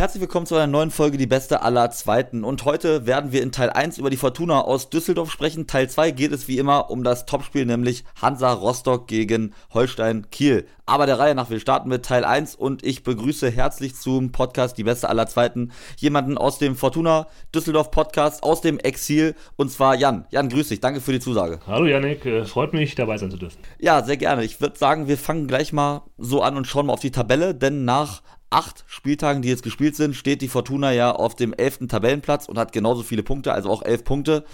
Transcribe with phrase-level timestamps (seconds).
[0.00, 2.42] Herzlich willkommen zu einer neuen Folge Die Beste aller Zweiten.
[2.42, 5.66] Und heute werden wir in Teil 1 über die Fortuna aus Düsseldorf sprechen.
[5.66, 10.66] Teil 2 geht es wie immer um das Topspiel, nämlich Hansa Rostock gegen Holstein Kiel.
[10.86, 14.78] Aber der Reihe nach, wir starten mit Teil 1 und ich begrüße herzlich zum Podcast
[14.78, 19.96] Die Beste aller Zweiten jemanden aus dem Fortuna Düsseldorf Podcast, aus dem Exil und zwar
[19.96, 20.24] Jan.
[20.30, 21.60] Jan, grüß dich, danke für die Zusage.
[21.66, 23.58] Hallo Janik, äh, freut mich dabei sein zu dürfen.
[23.78, 24.44] Ja, sehr gerne.
[24.44, 27.54] Ich würde sagen, wir fangen gleich mal so an und schauen mal auf die Tabelle,
[27.54, 31.88] denn nach acht Spieltagen, die jetzt gespielt sind, steht die Fortuna ja auf dem elften
[31.88, 34.44] Tabellenplatz und hat genauso viele Punkte, also auch elf Punkte.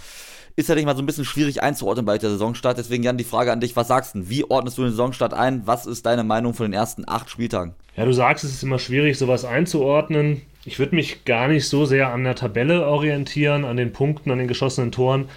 [0.55, 2.79] Ist ja nicht mal so ein bisschen schwierig einzuordnen bei der Saisonstart.
[2.79, 4.27] Deswegen, Jan, die Frage an dich: Was sagst du?
[4.27, 5.67] Wie ordnest du den Saisonstart ein?
[5.67, 7.75] Was ist deine Meinung von den ersten acht Spieltagen?
[7.95, 10.41] Ja, du sagst, es ist immer schwierig, sowas einzuordnen.
[10.65, 14.39] Ich würde mich gar nicht so sehr an der Tabelle orientieren, an den Punkten, an
[14.39, 15.29] den geschossenen Toren,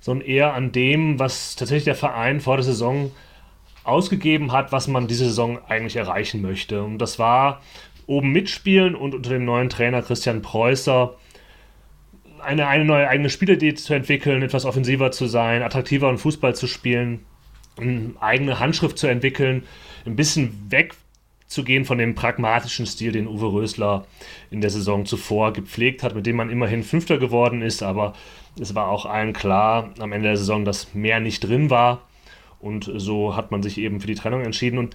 [0.00, 3.12] sondern eher an dem, was tatsächlich der Verein vor der Saison
[3.84, 6.82] ausgegeben hat, was man diese Saison eigentlich erreichen möchte.
[6.82, 7.62] Und das war
[8.06, 11.14] oben mitspielen und unter dem neuen Trainer Christian Preußer
[12.44, 16.66] eine, eine neue eigene Spielidee zu entwickeln, etwas offensiver zu sein, attraktiver und Fußball zu
[16.66, 17.24] spielen,
[17.76, 19.64] eine eigene Handschrift zu entwickeln,
[20.06, 24.06] ein bisschen wegzugehen von dem pragmatischen Stil, den Uwe Rösler
[24.50, 28.14] in der Saison zuvor gepflegt hat, mit dem man immerhin Fünfter geworden ist, aber
[28.60, 32.02] es war auch allen klar am Ende der Saison, dass mehr nicht drin war.
[32.60, 34.78] Und so hat man sich eben für die Trennung entschieden.
[34.78, 34.94] Und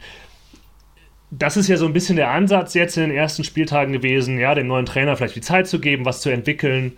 [1.32, 4.56] das ist ja so ein bisschen der Ansatz jetzt in den ersten Spieltagen gewesen, ja,
[4.56, 6.98] dem neuen Trainer vielleicht die Zeit zu geben, was zu entwickeln,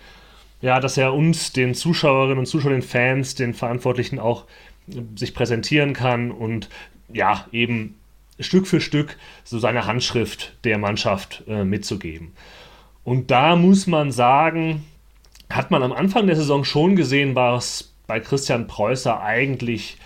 [0.62, 4.46] ja, dass er uns, den Zuschauerinnen und Zuschauern, den Fans, den Verantwortlichen auch
[4.90, 6.70] äh, sich präsentieren kann und
[7.12, 7.98] ja, eben
[8.40, 12.34] Stück für Stück so seine Handschrift der Mannschaft äh, mitzugeben.
[13.04, 14.86] Und da muss man sagen,
[15.50, 19.98] hat man am Anfang der Saison schon gesehen, was bei Christian Preußer eigentlich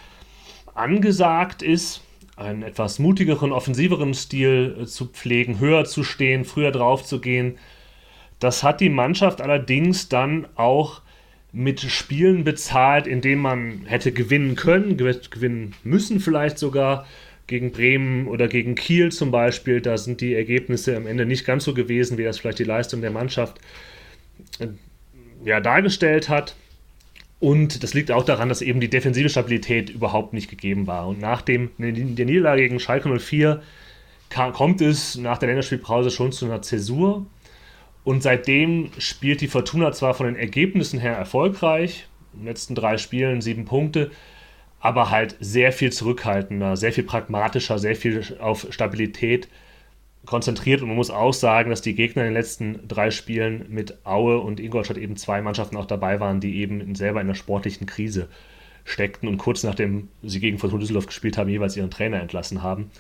[0.74, 2.02] angesagt ist
[2.36, 7.58] einen etwas mutigeren, offensiveren Stil äh, zu pflegen, höher zu stehen, früher drauf zu gehen.
[8.40, 11.02] Das hat die Mannschaft allerdings dann auch
[11.52, 17.06] mit Spielen bezahlt, in denen man hätte gewinnen können, gewinnen müssen vielleicht sogar
[17.48, 19.80] gegen Bremen oder gegen Kiel zum Beispiel.
[19.80, 23.02] Da sind die Ergebnisse am Ende nicht ganz so gewesen, wie das vielleicht die Leistung
[23.02, 23.60] der Mannschaft
[24.60, 24.68] äh,
[25.46, 26.56] ja, dargestellt hat.
[27.46, 31.08] Und das liegt auch daran, dass eben die defensive Stabilität überhaupt nicht gegeben war.
[31.08, 33.62] Und nach dem, der Niederlage gegen Schalke 04
[34.30, 37.28] kam, kommt es nach der Länderspielpause schon zu einer Zäsur.
[38.04, 42.98] Und seitdem spielt die Fortuna zwar von den Ergebnissen her erfolgreich, in den letzten drei
[42.98, 44.10] Spielen sieben Punkte,
[44.80, 49.50] aber halt sehr viel zurückhaltender, sehr viel pragmatischer, sehr viel auf Stabilität
[50.26, 54.06] konzentriert und man muss auch sagen, dass die Gegner in den letzten drei Spielen mit
[54.06, 57.88] Aue und Ingolstadt eben zwei Mannschaften auch dabei waren, die eben selber in einer sportlichen
[57.88, 58.28] Krise
[58.84, 62.92] steckten und kurz nachdem sie gegen Fortuna Düsseldorf gespielt haben, jeweils ihren Trainer entlassen haben.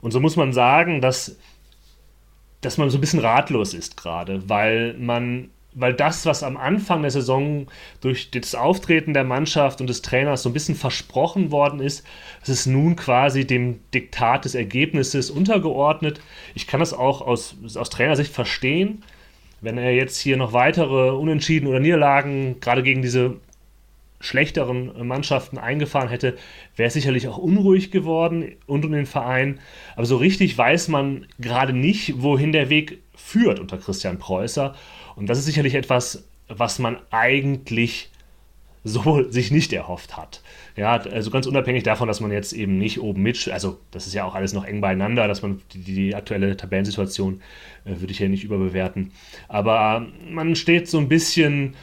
[0.00, 1.38] Und so muss man sagen, dass,
[2.60, 7.02] dass man so ein bisschen ratlos ist gerade, weil man weil das, was am Anfang
[7.02, 7.66] der Saison
[8.00, 12.06] durch das Auftreten der Mannschaft und des Trainers so ein bisschen versprochen worden ist,
[12.40, 16.20] das ist nun quasi dem Diktat des Ergebnisses untergeordnet.
[16.54, 19.02] Ich kann das auch aus, aus Trainersicht verstehen,
[19.60, 23.36] wenn er jetzt hier noch weitere Unentschieden oder Niederlagen gerade gegen diese
[24.22, 26.36] schlechteren Mannschaften eingefahren hätte,
[26.76, 29.60] wäre es sicherlich auch unruhig geworden und um den Verein.
[29.96, 34.74] Aber so richtig weiß man gerade nicht, wohin der Weg führt unter Christian Preußer.
[35.16, 38.10] Und das ist sicherlich etwas, was man eigentlich
[38.84, 40.42] so sich nicht erhofft hat.
[40.76, 44.14] Ja, also ganz unabhängig davon, dass man jetzt eben nicht oben mit, also das ist
[44.14, 47.42] ja auch alles noch eng beieinander, dass man die, die aktuelle Tabellensituation
[47.84, 49.12] äh, würde ich ja nicht überbewerten.
[49.48, 51.74] Aber man steht so ein bisschen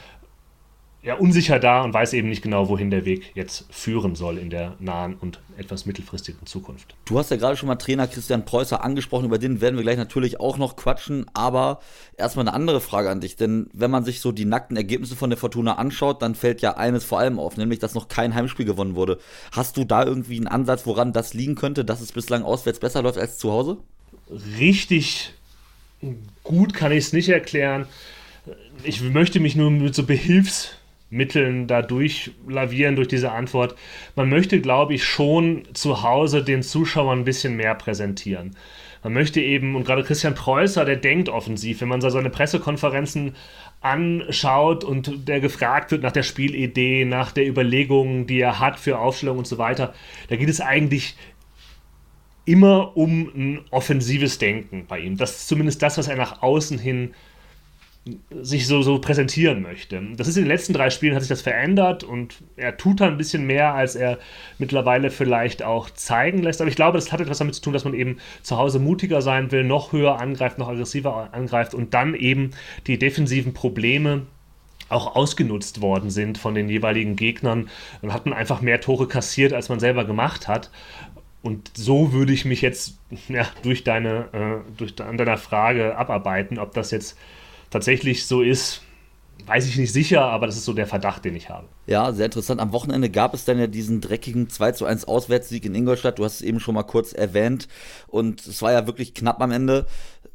[1.02, 4.50] ja, unsicher da und weiß eben nicht genau, wohin der Weg jetzt führen soll in
[4.50, 6.94] der nahen und etwas mittelfristigen Zukunft.
[7.06, 9.96] Du hast ja gerade schon mal Trainer Christian Preußer angesprochen, über den werden wir gleich
[9.96, 11.80] natürlich auch noch quatschen, aber
[12.18, 15.30] erstmal eine andere Frage an dich, denn wenn man sich so die nackten Ergebnisse von
[15.30, 18.66] der Fortuna anschaut, dann fällt ja eines vor allem auf, nämlich, dass noch kein Heimspiel
[18.66, 19.18] gewonnen wurde.
[19.52, 23.00] Hast du da irgendwie einen Ansatz, woran das liegen könnte, dass es bislang auswärts besser
[23.00, 23.78] läuft als zu Hause?
[24.58, 25.32] Richtig
[26.44, 27.86] gut kann ich es nicht erklären.
[28.84, 30.74] Ich möchte mich nur mit so Behilfs
[31.10, 33.74] Mitteln da durchlavieren durch diese Antwort.
[34.14, 38.56] Man möchte, glaube ich, schon zu Hause den Zuschauern ein bisschen mehr präsentieren.
[39.02, 43.34] Man möchte eben, und gerade Christian Preußer, der denkt offensiv, wenn man seine Pressekonferenzen
[43.80, 48.98] anschaut und der gefragt wird nach der Spielidee, nach der Überlegung, die er hat für
[48.98, 49.94] Aufstellung und so weiter,
[50.28, 51.16] da geht es eigentlich
[52.44, 55.16] immer um ein offensives Denken bei ihm.
[55.16, 57.14] Das ist zumindest das, was er nach außen hin
[58.42, 60.00] sich so, so präsentieren möchte.
[60.16, 63.06] Das ist in den letzten drei Spielen hat sich das verändert und er tut da
[63.06, 64.18] ein bisschen mehr, als er
[64.58, 66.60] mittlerweile vielleicht auch zeigen lässt.
[66.62, 69.20] Aber ich glaube, das hat etwas damit zu tun, dass man eben zu Hause mutiger
[69.20, 72.52] sein will, noch höher angreift, noch aggressiver angreift und dann eben
[72.86, 74.22] die defensiven Probleme
[74.88, 77.68] auch ausgenutzt worden sind von den jeweiligen Gegnern.
[78.00, 80.70] Dann hat man einfach mehr Tore kassiert, als man selber gemacht hat.
[81.42, 82.98] Und so würde ich mich jetzt
[83.28, 87.16] ja, durch deine, äh, durch an deiner Frage abarbeiten, ob das jetzt
[87.70, 88.82] tatsächlich so ist,
[89.46, 91.66] weiß ich nicht sicher, aber das ist so der Verdacht, den ich habe.
[91.86, 92.60] Ja, sehr interessant.
[92.60, 96.18] Am Wochenende gab es dann ja diesen dreckigen 2 zu 1 Auswärtssieg in Ingolstadt.
[96.18, 97.68] Du hast es eben schon mal kurz erwähnt.
[98.06, 99.86] Und es war ja wirklich knapp am Ende.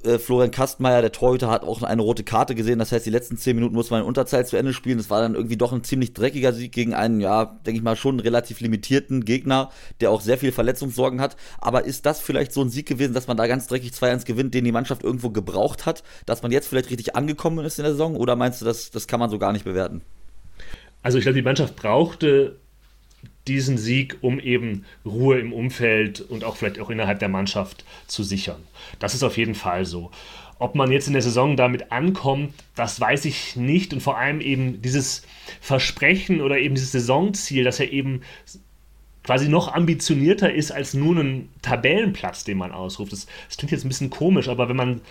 [0.03, 2.79] Äh, Florian Kastmeier, der Torhüter, hat auch eine rote Karte gesehen.
[2.79, 4.97] Das heißt, die letzten zehn Minuten muss man in Unterzahl zu Ende spielen.
[4.97, 7.95] Das war dann irgendwie doch ein ziemlich dreckiger Sieg gegen einen, ja, denke ich mal,
[7.95, 9.71] schon relativ limitierten Gegner,
[10.01, 11.35] der auch sehr viel Verletzungssorgen hat.
[11.59, 14.53] Aber ist das vielleicht so ein Sieg gewesen, dass man da ganz dreckig 2-1 gewinnt,
[14.53, 17.93] den die Mannschaft irgendwo gebraucht hat, dass man jetzt vielleicht richtig angekommen ist in der
[17.93, 18.15] Saison?
[18.15, 20.01] Oder meinst du, das, das kann man so gar nicht bewerten?
[21.01, 22.59] Also ich glaube, die Mannschaft brauchte
[23.47, 28.23] diesen Sieg, um eben Ruhe im Umfeld und auch vielleicht auch innerhalb der Mannschaft zu
[28.23, 28.61] sichern.
[28.99, 30.11] Das ist auf jeden Fall so.
[30.57, 33.93] Ob man jetzt in der Saison damit ankommt, das weiß ich nicht.
[33.93, 35.23] Und vor allem eben dieses
[35.59, 38.21] Versprechen oder eben dieses Saisonziel, dass er eben
[39.23, 43.11] quasi noch ambitionierter ist als nur ein Tabellenplatz, den man ausruft.
[43.11, 45.01] Das, das klingt jetzt ein bisschen komisch, aber wenn man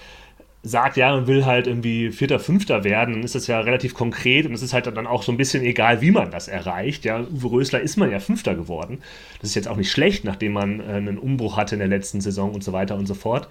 [0.66, 4.46] sagt, ja, man will halt irgendwie Vierter, Fünfter werden, dann ist das ja relativ konkret
[4.46, 7.04] und es ist halt dann auch so ein bisschen egal, wie man das erreicht.
[7.04, 8.98] Ja, Uwe Rösler ist man ja Fünfter geworden.
[9.40, 12.22] Das ist jetzt auch nicht schlecht, nachdem man äh, einen Umbruch hatte in der letzten
[12.22, 13.48] Saison und so weiter und so fort.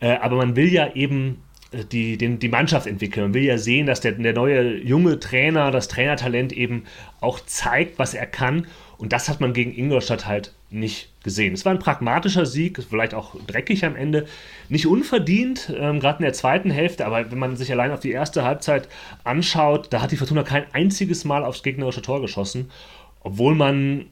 [0.00, 1.42] Äh, aber man will ja eben
[1.72, 3.26] äh, die, den, die Mannschaft entwickeln.
[3.26, 6.84] Man will ja sehen, dass der, der neue junge Trainer, das Trainertalent eben
[7.20, 8.66] auch zeigt, was er kann.
[8.96, 11.52] Und das hat man gegen Ingolstadt halt nicht gesehen.
[11.52, 14.26] Es war ein pragmatischer Sieg, vielleicht auch dreckig am Ende.
[14.68, 18.12] Nicht unverdient, ähm, gerade in der zweiten Hälfte, aber wenn man sich allein auf die
[18.12, 18.88] erste Halbzeit
[19.24, 22.70] anschaut, da hat die Fortuna kein einziges Mal aufs gegnerische Tor geschossen,
[23.20, 24.06] obwohl man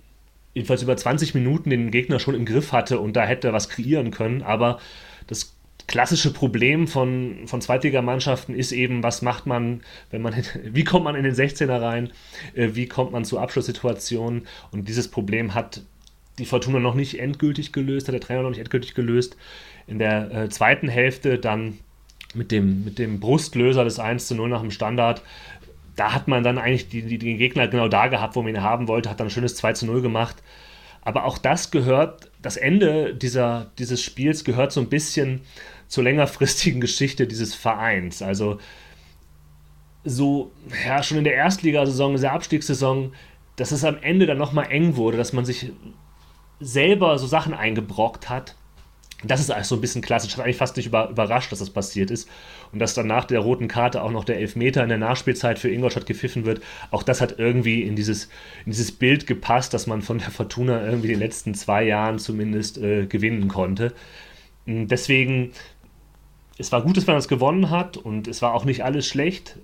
[0.55, 4.11] jedenfalls über 20 Minuten den Gegner schon im Griff hatte und da hätte was kreieren
[4.11, 4.43] können.
[4.43, 4.81] Aber
[5.29, 5.55] das
[5.87, 10.35] klassische Problem von, von Zweitligamannschaften ist eben, was macht man, wenn man,
[10.65, 12.11] wie kommt man in den 16er rein,
[12.55, 15.83] äh, wie kommt man zu Abschlusssituationen und dieses Problem hat
[16.39, 19.37] die Fortuna noch nicht endgültig gelöst, hat der Trainer noch nicht endgültig gelöst.
[19.87, 21.79] In der äh, zweiten Hälfte dann
[22.35, 25.23] mit dem, mit dem Brustlöser des 1 zu 0 nach dem Standard,
[25.97, 28.63] da hat man dann eigentlich die, die, den Gegner genau da gehabt, wo man ihn
[28.63, 30.37] haben wollte, hat dann ein schönes 2 zu 0 gemacht.
[31.03, 35.41] Aber auch das gehört, das Ende dieser, dieses Spiels gehört so ein bisschen
[35.89, 38.23] zur längerfristigen Geschichte dieses Vereins.
[38.23, 38.59] Also
[40.05, 40.53] so,
[40.87, 43.13] ja, schon in der Erstligasaison, in der Abstiegssaison,
[43.57, 45.73] dass es am Ende dann nochmal eng wurde, dass man sich
[46.61, 48.55] selber so Sachen eingebrockt hat.
[49.25, 50.37] Das ist eigentlich so ein bisschen klassisch.
[50.37, 52.29] Hat eigentlich fast nicht über, überrascht, dass das passiert ist.
[52.73, 55.71] Und dass dann nach der roten Karte auch noch der Elfmeter in der Nachspielzeit für
[55.71, 56.63] Ingolstadt gepfiffen wird.
[56.93, 58.25] Auch das hat irgendwie in dieses,
[58.65, 62.21] in dieses Bild gepasst, dass man von der Fortuna irgendwie in den letzten zwei Jahren
[62.21, 63.93] zumindest äh, gewinnen konnte.
[64.67, 65.53] Deswegen
[66.59, 69.57] es war gut, dass man das gewonnen hat und es war auch nicht alles schlecht.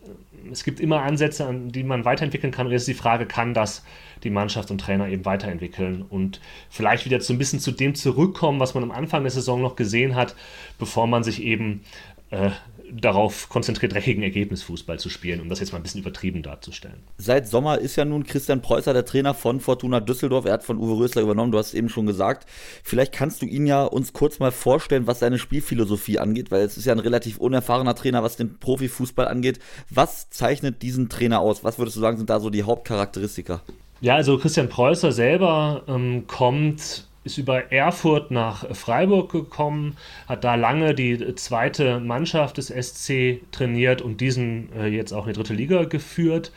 [0.50, 2.66] Es gibt immer Ansätze, an die man weiterentwickeln kann.
[2.66, 3.84] Und jetzt ist die Frage, kann das
[4.24, 6.40] die Mannschaft und Trainer eben weiterentwickeln und
[6.70, 9.76] vielleicht wieder so ein bisschen zu dem zurückkommen, was man am Anfang der Saison noch
[9.76, 10.34] gesehen hat,
[10.78, 11.82] bevor man sich eben
[12.30, 12.50] äh,
[12.92, 17.02] darauf konzentriert, dreckigen Ergebnisfußball zu spielen, um das jetzt mal ein bisschen übertrieben darzustellen.
[17.18, 20.44] Seit Sommer ist ja nun Christian Preußer der Trainer von Fortuna Düsseldorf.
[20.44, 22.48] Er hat von Uwe Rösler übernommen, du hast es eben schon gesagt.
[22.82, 26.76] Vielleicht kannst du ihn ja uns kurz mal vorstellen, was seine Spielphilosophie angeht, weil es
[26.76, 29.58] ist ja ein relativ unerfahrener Trainer, was den Profifußball angeht.
[29.90, 31.64] Was zeichnet diesen Trainer aus?
[31.64, 33.62] Was würdest du sagen, sind da so die Hauptcharakteristika?
[34.00, 39.96] Ja, also Christian Preußer selber ähm, kommt ist über Erfurt nach Freiburg gekommen,
[40.28, 45.32] hat da lange die zweite Mannschaft des SC trainiert und diesen äh, jetzt auch in
[45.32, 46.52] die dritte Liga geführt.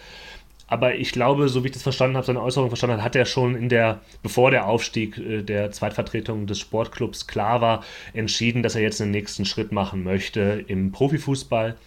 [0.70, 3.26] Aber ich glaube, so wie ich das verstanden habe, seine Äußerung verstanden habe, hat er
[3.26, 8.76] schon in der, bevor der Aufstieg äh, der Zweitvertretung des Sportclubs klar war, entschieden, dass
[8.76, 11.78] er jetzt den nächsten Schritt machen möchte im Profifußball.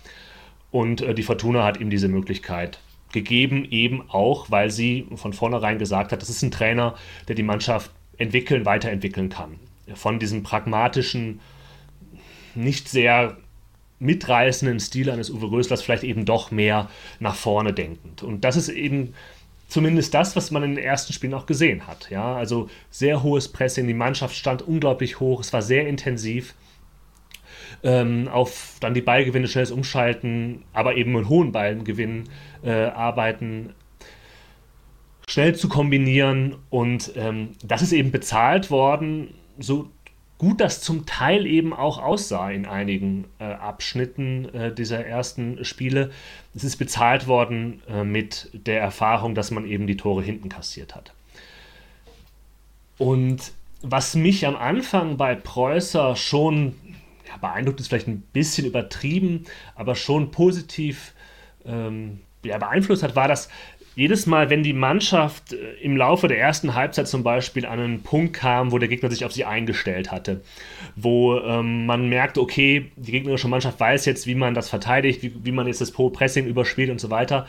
[0.70, 2.80] Und äh, die Fortuna hat ihm diese Möglichkeit
[3.12, 6.94] gegeben, eben auch, weil sie von vornherein gesagt hat, das ist ein Trainer,
[7.28, 9.58] der die Mannschaft entwickeln, weiterentwickeln kann.
[9.94, 11.40] Von diesem pragmatischen,
[12.54, 13.36] nicht sehr
[13.98, 16.88] mitreißenden Stil eines Uwe Röslers vielleicht eben doch mehr
[17.18, 18.22] nach vorne denkend.
[18.22, 19.14] Und das ist eben
[19.68, 22.10] zumindest das, was man in den ersten Spielen auch gesehen hat.
[22.10, 26.54] Ja, also sehr hohes Pressing, die Mannschaft stand unglaublich hoch, es war sehr intensiv.
[27.82, 32.28] Ähm, auf dann die Ballgewinne, schnelles Umschalten, aber eben mit hohen Ballgewinnen
[32.62, 33.74] äh, arbeiten
[35.30, 39.88] schnell zu kombinieren und ähm, das ist eben bezahlt worden, so
[40.38, 46.10] gut das zum Teil eben auch aussah in einigen äh, Abschnitten äh, dieser ersten Spiele.
[46.54, 50.96] Es ist bezahlt worden äh, mit der Erfahrung, dass man eben die Tore hinten kassiert
[50.96, 51.12] hat.
[52.98, 56.74] Und was mich am Anfang bei Preußer schon
[57.30, 59.44] ja, beeindruckt, ist vielleicht ein bisschen übertrieben,
[59.74, 61.14] aber schon positiv
[61.64, 63.48] ähm, ja, beeinflusst hat, war, dass
[63.96, 68.02] jedes Mal, wenn die Mannschaft äh, im Laufe der ersten Halbzeit zum Beispiel an einen
[68.02, 70.42] Punkt kam, wo der Gegner sich auf sie eingestellt hatte,
[70.96, 75.34] wo ähm, man merkt, okay, die gegnerische Mannschaft weiß jetzt, wie man das verteidigt, wie,
[75.42, 77.46] wie man jetzt das Pro-Pressing überspielt und so weiter,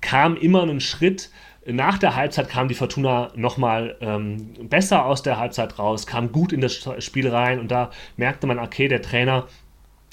[0.00, 1.30] kam immer ein Schritt.
[1.64, 6.52] Nach der Halbzeit kam die Fortuna nochmal ähm, besser aus der Halbzeit raus, kam gut
[6.52, 9.46] in das Spiel rein und da merkte man, okay, der Trainer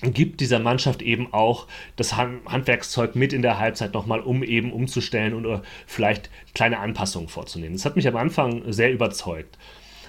[0.02, 5.34] gibt dieser Mannschaft eben auch das Handwerkszeug mit in der Halbzeit nochmal, um eben umzustellen
[5.34, 7.76] und vielleicht kleine Anpassungen vorzunehmen.
[7.76, 9.58] Das hat mich am Anfang sehr überzeugt.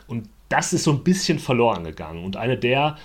[0.06, 2.24] Und das ist so ein bisschen verloren gegangen.
[2.24, 2.98] Und eine der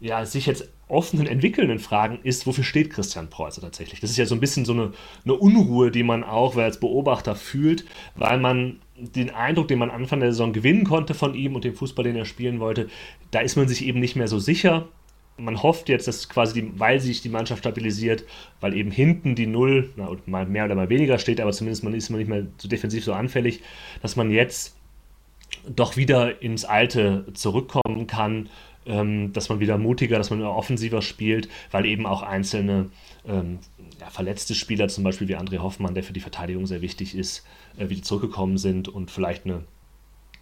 [0.00, 4.00] ja, sich jetzt offenen, entwickelnden Fragen ist, wofür steht Christian Preußer tatsächlich?
[4.00, 4.92] Das ist ja so ein bisschen so eine,
[5.24, 10.20] eine Unruhe, die man auch als Beobachter fühlt, weil man den Eindruck, den man Anfang
[10.20, 12.88] der Saison gewinnen konnte von ihm und dem Fußball, den er spielen wollte,
[13.30, 14.88] da ist man sich eben nicht mehr so sicher
[15.38, 18.24] man hofft jetzt, dass quasi, die, weil sich die Mannschaft stabilisiert,
[18.60, 21.94] weil eben hinten die Null, na, mal mehr oder mal weniger steht, aber zumindest man
[21.94, 23.62] ist man nicht mehr so defensiv so anfällig,
[24.02, 24.76] dass man jetzt
[25.68, 28.48] doch wieder ins Alte zurückkommen kann,
[28.86, 32.90] ähm, dass man wieder mutiger, dass man offensiver spielt, weil eben auch einzelne
[33.26, 33.58] ähm,
[34.00, 37.44] ja, verletzte Spieler, zum Beispiel wie André Hoffmann, der für die Verteidigung sehr wichtig ist,
[37.76, 39.64] äh, wieder zurückgekommen sind und vielleicht eine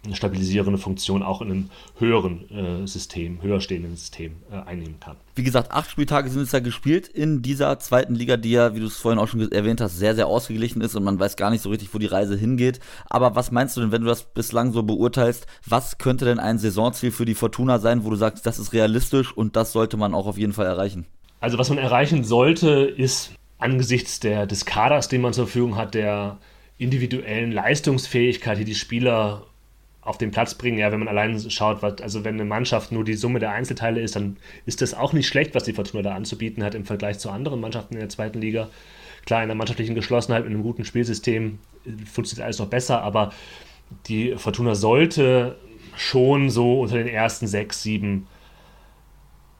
[0.05, 5.17] eine stabilisierende Funktion auch in einem höheren äh, System, höher stehenden System äh, einnehmen kann.
[5.35, 8.79] Wie gesagt, acht Spieltage sind es ja gespielt in dieser zweiten Liga, die ja, wie
[8.79, 11.49] du es vorhin auch schon erwähnt hast, sehr, sehr ausgeglichen ist und man weiß gar
[11.49, 12.79] nicht so richtig, wo die Reise hingeht.
[13.09, 16.57] Aber was meinst du denn, wenn du das bislang so beurteilst, was könnte denn ein
[16.57, 20.13] Saisonziel für die Fortuna sein, wo du sagst, das ist realistisch und das sollte man
[20.13, 21.05] auch auf jeden Fall erreichen?
[21.39, 25.93] Also was man erreichen sollte, ist angesichts der, des Kaders, den man zur Verfügung hat,
[25.93, 26.37] der
[26.77, 29.45] individuellen Leistungsfähigkeit, die die Spieler
[30.05, 30.77] auf den Platz bringen.
[30.77, 33.99] Ja, wenn man allein schaut, was, also wenn eine Mannschaft nur die Summe der Einzelteile
[33.99, 37.19] ist, dann ist das auch nicht schlecht, was die Fortuna da anzubieten hat im Vergleich
[37.19, 38.69] zu anderen Mannschaften in der zweiten Liga.
[39.25, 41.57] Klar, in der mannschaftlichen Geschlossenheit mit einem guten Spielsystem
[42.11, 43.33] funktioniert alles noch besser, aber
[44.07, 45.57] die Fortuna sollte
[45.97, 48.27] schon so unter den ersten sechs, sieben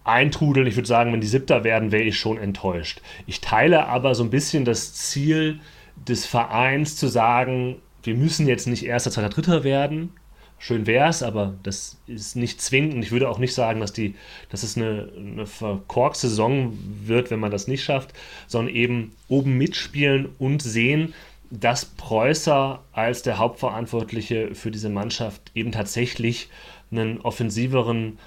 [0.04, 0.68] eintrudeln.
[0.68, 3.02] Ich würde sagen, wenn die Siebter werden, wäre ich schon enttäuscht.
[3.26, 5.60] Ich teile aber so ein bisschen das Ziel
[6.08, 10.12] des Vereins zu sagen, wir müssen jetzt nicht erster, zweiter, dritter werden,
[10.58, 13.04] schön wäre es, aber das ist nicht zwingend.
[13.04, 14.16] Ich würde auch nicht sagen, dass, die,
[14.50, 18.14] dass es eine, eine verkorkste Saison wird, wenn man das nicht schafft,
[18.48, 21.14] sondern eben oben mitspielen und sehen,
[21.52, 26.50] dass Preußer als der Hauptverantwortliche für diese Mannschaft eben tatsächlich
[26.92, 28.18] einen offensiveren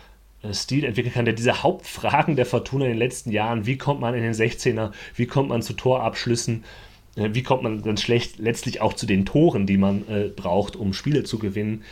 [0.42, 4.00] äh, Stil entwickeln kann, der diese Hauptfragen der Fortuna in den letzten Jahren, wie kommt
[4.00, 6.64] man in den 16er, wie kommt man zu Torabschlüssen,
[7.16, 10.76] äh, wie kommt man dann schlecht letztlich auch zu den Toren, die man äh, braucht,
[10.76, 11.82] um Spiele zu gewinnen,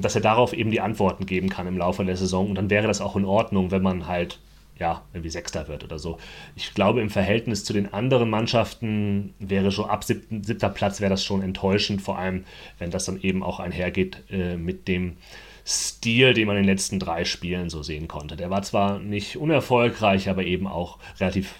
[0.00, 2.48] dass er darauf eben die Antworten geben kann im Laufe der Saison.
[2.48, 4.40] Und dann wäre das auch in Ordnung, wenn man halt,
[4.78, 6.18] ja, irgendwie Sechster wird oder so.
[6.54, 11.10] Ich glaube, im Verhältnis zu den anderen Mannschaften wäre schon ab siebten, siebter Platz wäre
[11.10, 12.44] das schon enttäuschend, vor allem
[12.78, 15.16] wenn das dann eben auch einhergeht äh, mit dem
[15.64, 18.36] Stil, den man in den letzten drei Spielen so sehen konnte.
[18.36, 21.54] Der war zwar nicht unerfolgreich, aber eben auch relativ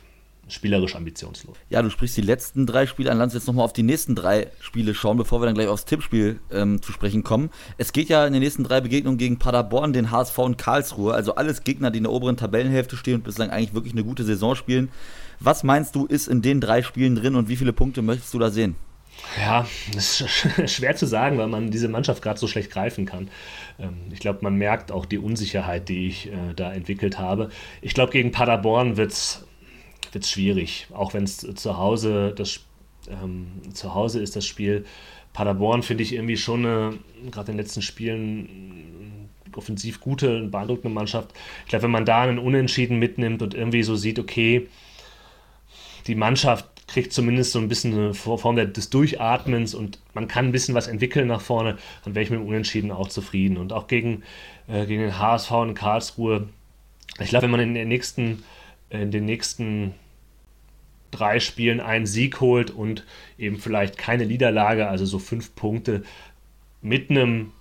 [0.48, 1.56] spielerisch ambitionslos.
[1.70, 3.18] Ja, du sprichst die letzten drei Spiele an.
[3.18, 5.84] Lass uns jetzt nochmal auf die nächsten drei Spiele schauen, bevor wir dann gleich aufs
[5.84, 7.50] Tippspiel ähm, zu sprechen kommen.
[7.78, 11.14] Es geht ja in den nächsten drei Begegnungen gegen Paderborn, den HSV und Karlsruhe.
[11.14, 14.24] Also alles Gegner, die in der oberen Tabellenhälfte stehen und bislang eigentlich wirklich eine gute
[14.24, 14.90] Saison spielen.
[15.40, 18.38] Was meinst du, ist in den drei Spielen drin und wie viele Punkte möchtest du
[18.38, 18.76] da sehen?
[19.38, 23.28] Ja, das ist schwer zu sagen, weil man diese Mannschaft gerade so schlecht greifen kann.
[23.78, 27.50] Ähm, ich glaube, man merkt auch die Unsicherheit, die ich äh, da entwickelt habe.
[27.82, 29.46] Ich glaube, gegen Paderborn wird es
[30.12, 30.86] wird es schwierig.
[30.92, 32.60] Auch wenn es zu Hause das
[33.08, 34.84] ähm, zu Hause ist das Spiel.
[35.32, 41.30] Paderborn finde ich irgendwie schon gerade in den letzten Spielen offensiv gute, beeindruckende Mannschaft.
[41.64, 44.68] Ich glaube, wenn man da einen Unentschieden mitnimmt und irgendwie so sieht, okay,
[46.06, 50.52] die Mannschaft kriegt zumindest so ein bisschen eine Form des Durchatmens und man kann ein
[50.52, 53.56] bisschen was entwickeln nach vorne, dann wäre ich mit dem Unentschieden auch zufrieden.
[53.56, 54.22] Und auch gegen,
[54.68, 56.48] äh, gegen den HSV in Karlsruhe,
[57.18, 58.44] ich glaube, wenn man in den nächsten,
[58.90, 59.94] in den nächsten
[61.10, 63.04] drei Spielen einen Sieg holt und
[63.38, 66.02] eben vielleicht keine Niederlage, also so fünf Punkte
[66.82, 67.52] mit einem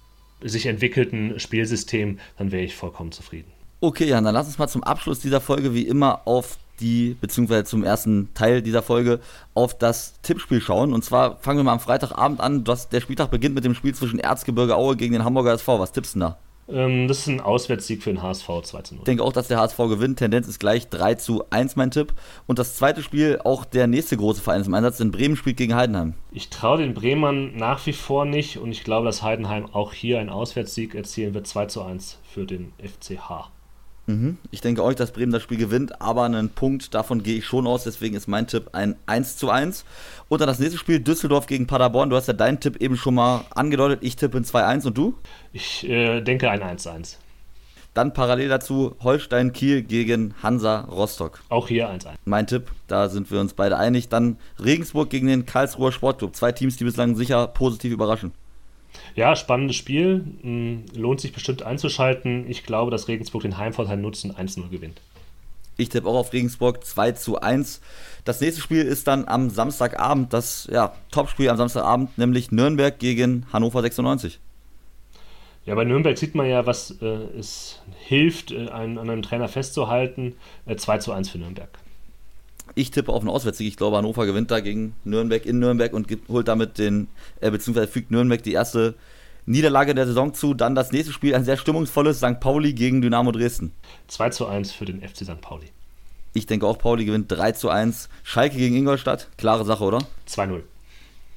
[0.42, 3.52] sich entwickelten Spielsystem, dann wäre ich vollkommen zufrieden.
[3.82, 7.64] Okay, Jan, dann lass uns mal zum Abschluss dieser Folge wie immer auf die, beziehungsweise
[7.64, 9.20] zum ersten Teil dieser Folge,
[9.54, 10.94] auf das Tippspiel schauen.
[10.94, 12.64] Und zwar fangen wir mal am Freitagabend an.
[12.64, 15.80] Das, der Spieltag beginnt mit dem Spiel zwischen Erzgebirge Aue gegen den Hamburger SV.
[15.80, 16.38] Was tippst du da?
[16.68, 19.02] Ähm, das ist ein Auswärtssieg für den HSV 2 zu 0.
[19.02, 20.20] Ich denke auch, dass der HSV gewinnt.
[20.20, 22.14] Tendenz ist gleich 3 zu 1 mein Tipp.
[22.48, 25.58] Und das zweite Spiel, auch der nächste große Verein ist im Einsatz, denn Bremen spielt
[25.58, 26.16] gegen Heidenheim.
[26.32, 30.20] Ich traue den Bremern nach wie vor nicht und ich glaube, dass Heidenheim auch hier
[30.20, 31.48] einen Auswärtssieg erzielen wird.
[31.48, 33.50] 2 zu 1 für den FCH.
[34.08, 34.38] Mhm.
[34.52, 37.66] Ich denke euch, dass Bremen das Spiel gewinnt, aber einen Punkt davon gehe ich schon
[37.68, 39.86] aus, deswegen ist mein Tipp ein 1 zu 1.
[40.30, 42.10] Und dann das nächste Spiel, Düsseldorf gegen Paderborn.
[42.10, 44.00] Du hast ja deinen Tipp eben schon mal angedeutet.
[44.02, 45.16] Ich tippe in 2-1 und du?
[45.54, 47.18] Ich äh, denke ein 1-1.
[47.96, 51.42] Dann parallel dazu Holstein Kiel gegen Hansa Rostock.
[51.48, 52.10] Auch hier 1-1.
[52.26, 54.10] Mein Tipp, da sind wir uns beide einig.
[54.10, 56.36] Dann Regensburg gegen den Karlsruher Sportclub.
[56.36, 58.34] Zwei Teams, die bislang sicher positiv überraschen.
[59.16, 60.26] Ja, spannendes Spiel.
[60.42, 62.50] Hm, lohnt sich bestimmt einzuschalten.
[62.50, 65.02] Ich glaube, dass Regensburg den Heimvorteil nutzen 1-0 gewinnt.
[65.78, 67.82] Ich tippe auch auf Regensburg 2 zu 1.
[68.24, 73.46] Das nächste Spiel ist dann am Samstagabend, das ja, Topspiel am Samstagabend, nämlich Nürnberg gegen
[73.52, 74.40] Hannover 96.
[75.66, 77.06] Ja, bei Nürnberg sieht man ja, was äh,
[77.38, 80.36] es hilft, äh, einen, an einem Trainer festzuhalten.
[80.66, 81.70] Äh, 2 zu 1 für Nürnberg.
[82.78, 83.68] Ich tippe auf einen Auswärtssieg.
[83.68, 87.08] Ich glaube, Hannover gewinnt da gegen Nürnberg in Nürnberg und gibt, holt damit den,
[87.40, 88.96] äh, beziehungsweise fügt Nürnberg die erste
[89.46, 90.54] Niederlage der Saison zu.
[90.54, 92.42] Dann das nächste Spiel, ein sehr stimmungsvolles St.
[92.42, 93.72] Pauli gegen Dynamo Dresden.
[94.08, 95.40] 2 zu 1 für den FC St.
[95.40, 95.68] Pauli.
[96.34, 98.10] Ich denke auch, Pauli gewinnt 3 zu 1.
[98.24, 100.00] Schalke gegen Ingolstadt, klare Sache, oder?
[100.28, 100.62] 2-0.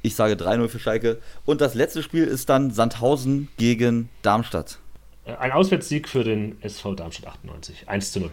[0.02, 1.20] Ich sage 3-0 für Schalke.
[1.44, 4.78] Und das letzte Spiel ist dann Sandhausen gegen Darmstadt.
[5.24, 7.88] Äh, ein Auswärtssieg für den SV Darmstadt 98.
[7.88, 8.30] 1 zu 0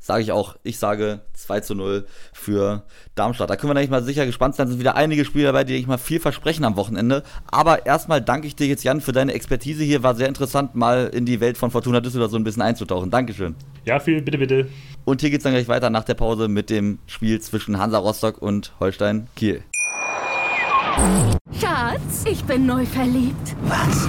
[0.00, 3.50] sage ich auch, ich sage 2 zu 0 für Darmstadt.
[3.50, 4.66] Da können wir eigentlich mal sicher gespannt sein.
[4.66, 7.22] Es sind wieder einige Spiele dabei, die ich mal viel versprechen am Wochenende.
[7.50, 10.02] Aber erstmal danke ich dir jetzt, Jan, für deine Expertise hier.
[10.02, 13.10] War sehr interessant, mal in die Welt von Fortuna Düsseldorf so ein bisschen einzutauchen.
[13.10, 13.54] Dankeschön.
[13.84, 14.68] Ja, viel, bitte, bitte.
[15.04, 17.98] Und hier geht es dann gleich weiter nach der Pause mit dem Spiel zwischen Hansa
[17.98, 19.62] Rostock und Holstein Kiel.
[21.60, 23.54] Schatz, ich bin neu verliebt.
[23.62, 24.08] Was?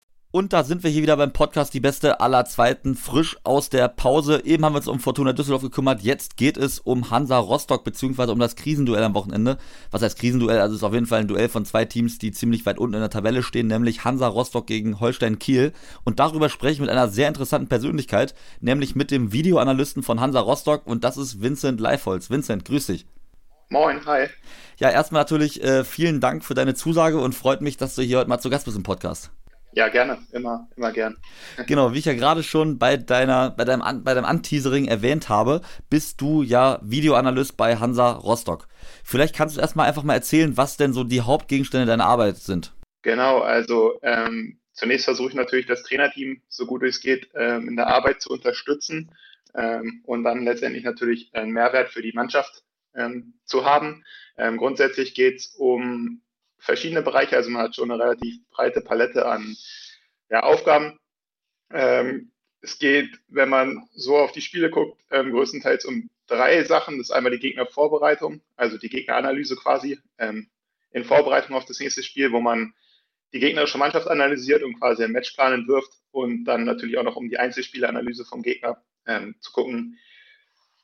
[0.33, 3.89] Und da sind wir hier wieder beim Podcast Die Beste aller Zweiten, frisch aus der
[3.89, 4.41] Pause.
[4.45, 6.03] Eben haben wir uns um Fortuna Düsseldorf gekümmert.
[6.03, 9.57] Jetzt geht es um Hansa Rostock, beziehungsweise um das Krisenduell am Wochenende.
[9.91, 10.61] Was heißt Krisenduell?
[10.61, 12.93] Also es ist auf jeden Fall ein Duell von zwei Teams, die ziemlich weit unten
[12.93, 15.73] in der Tabelle stehen, nämlich Hansa Rostock gegen Holstein Kiel.
[16.05, 20.39] Und darüber spreche ich mit einer sehr interessanten Persönlichkeit, nämlich mit dem Videoanalysten von Hansa
[20.39, 20.87] Rostock.
[20.87, 22.29] Und das ist Vincent Leifholz.
[22.29, 23.05] Vincent, grüß dich.
[23.67, 24.27] Moin, hi.
[24.77, 28.19] Ja, erstmal natürlich äh, vielen Dank für deine Zusage und freut mich, dass du hier
[28.19, 29.29] heute mal zu Gast bist im Podcast.
[29.73, 31.17] Ja, gerne, immer, immer gern.
[31.67, 35.61] Genau, wie ich ja gerade schon bei deiner, bei deinem, bei deinem Anteasering erwähnt habe,
[35.89, 38.67] bist du ja Videoanalyst bei Hansa Rostock.
[39.03, 42.73] Vielleicht kannst du erstmal einfach mal erzählen, was denn so die Hauptgegenstände deiner Arbeit sind.
[43.01, 47.75] Genau, also ähm, zunächst versuche ich natürlich das Trainerteam so gut es geht ähm, in
[47.75, 49.11] der Arbeit zu unterstützen
[49.55, 52.63] ähm, und dann letztendlich natürlich einen Mehrwert für die Mannschaft
[52.95, 54.03] ähm, zu haben.
[54.37, 56.21] Ähm, grundsätzlich geht es um
[56.61, 59.57] verschiedene Bereiche, also man hat schon eine relativ breite Palette an
[60.29, 60.99] ja, Aufgaben.
[61.71, 66.97] Ähm, es geht, wenn man so auf die Spiele guckt, ähm, größtenteils um drei Sachen.
[66.97, 70.49] Das ist einmal die Gegnervorbereitung, also die Gegneranalyse quasi ähm,
[70.91, 72.73] in Vorbereitung auf das nächste Spiel, wo man
[73.33, 77.29] die gegnerische Mannschaft analysiert und quasi einen Matchplan entwirft und dann natürlich auch noch um
[77.29, 79.97] die Einzelspielanalyse vom Gegner ähm, zu gucken,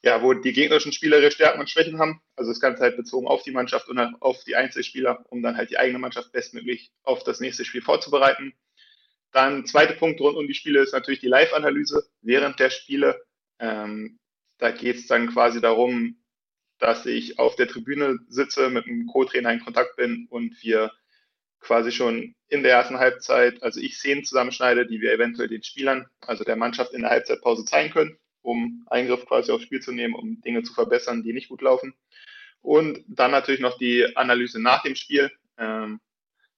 [0.07, 2.21] ja, wo die gegnerischen Spieler ihre Stärken und Schwächen haben.
[2.37, 5.69] Also das Ganze halt bezogen auf die Mannschaft und auf die Einzelspieler, um dann halt
[5.69, 8.53] die eigene Mannschaft bestmöglich auf das nächste Spiel vorzubereiten.
[9.33, 13.21] Dann zweiter Punkt rund um die Spiele ist natürlich die Live-Analyse während der Spiele.
[13.59, 14.17] Ähm,
[14.59, 16.23] da geht es dann quasi darum,
[16.79, 20.93] dass ich auf der Tribüne sitze, mit einem Co-Trainer in Kontakt bin und wir
[21.59, 26.07] quasi schon in der ersten Halbzeit, also ich Szenen zusammenschneide, die wir eventuell den Spielern,
[26.21, 28.17] also der Mannschaft in der Halbzeitpause zeigen können
[28.47, 31.93] um Eingriff quasi aufs Spiel zu nehmen, um Dinge zu verbessern, die nicht gut laufen.
[32.62, 35.99] Und dann natürlich noch die Analyse nach dem Spiel, ähm,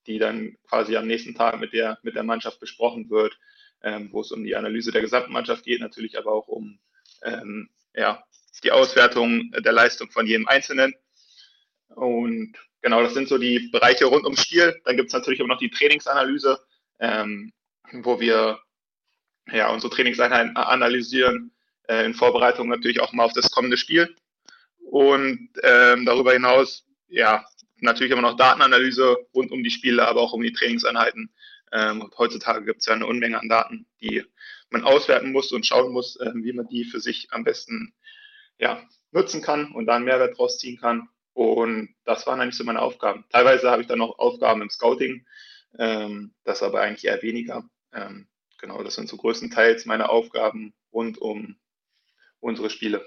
[0.06, 3.36] die dann quasi am nächsten Tag mit der, mit der Mannschaft besprochen wird,
[3.82, 6.78] ähm, wo es um die Analyse der gesamten Mannschaft geht, natürlich aber auch um
[7.24, 8.22] ähm, ja,
[8.62, 10.94] die Auswertung der Leistung von jedem Einzelnen.
[11.88, 14.80] Und genau, das sind so die Bereiche rund ums Spiel.
[14.84, 16.60] Dann gibt es natürlich auch noch die Trainingsanalyse,
[17.00, 17.52] ähm,
[17.90, 18.60] wo wir
[19.50, 21.50] ja, unsere Trainingseinheiten analysieren,
[21.90, 24.14] äh, in Vorbereitung natürlich auch mal auf das kommende Spiel.
[24.78, 27.44] Und ähm, darüber hinaus, ja,
[27.80, 31.32] natürlich immer noch Datenanalyse rund um die Spiele, aber auch um die Trainingseinheiten.
[31.72, 34.24] Ähm, heutzutage gibt es ja eine Unmenge an Daten, die
[34.70, 37.92] man auswerten muss und schauen muss, äh, wie man die für sich am besten
[38.58, 41.08] ja, nutzen kann und da einen Mehrwert draus ziehen kann.
[41.32, 43.24] Und das waren eigentlich so meine Aufgaben.
[43.30, 45.26] Teilweise habe ich dann noch Aufgaben im Scouting,
[45.78, 47.68] ähm, das aber eigentlich eher weniger.
[47.92, 51.56] Ähm, genau, das sind so größtenteils meine Aufgaben rund um
[52.40, 53.06] unsere Spiele.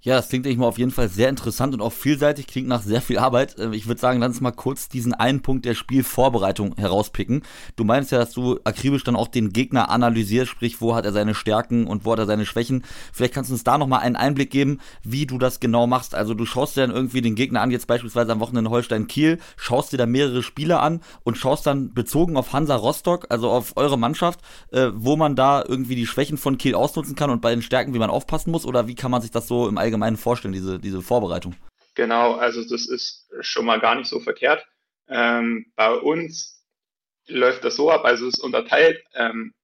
[0.00, 2.82] Ja, das klingt ich mal auf jeden Fall sehr interessant und auch vielseitig, klingt nach
[2.82, 3.58] sehr viel Arbeit.
[3.58, 7.42] Äh, ich würde sagen, lass uns mal kurz diesen einen Punkt der Spielvorbereitung herauspicken.
[7.74, 11.12] Du meinst ja, dass du akribisch dann auch den Gegner analysierst, sprich, wo hat er
[11.12, 12.84] seine Stärken und wo hat er seine Schwächen.
[13.12, 16.14] Vielleicht kannst du uns da nochmal einen Einblick geben, wie du das genau machst.
[16.14, 19.92] Also du schaust dir dann irgendwie den Gegner an, jetzt beispielsweise am Wochenende Holstein-Kiel, schaust
[19.92, 23.98] dir da mehrere Spiele an und schaust dann bezogen auf Hansa Rostock, also auf eure
[23.98, 27.62] Mannschaft, äh, wo man da irgendwie die Schwächen von Kiel ausnutzen kann und bei den
[27.62, 30.18] Stärken, wie man aufpassen muss oder wie kann man sich das so im Allgemeinen Allgemeinen
[30.18, 31.56] vorstellen, diese, diese Vorbereitung?
[31.94, 34.66] Genau, also das ist schon mal gar nicht so verkehrt.
[35.08, 36.62] Ähm, bei uns
[37.26, 39.02] läuft das so ab, also es ist unterteilt.
[39.14, 39.54] Ähm,